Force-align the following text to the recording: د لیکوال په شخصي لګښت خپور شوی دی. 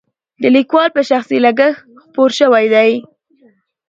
د 0.41 0.43
لیکوال 0.55 0.89
په 0.95 1.01
شخصي 1.09 1.37
لګښت 1.45 1.81
خپور 2.03 2.29
شوی 2.39 2.65
دی. 2.73 2.91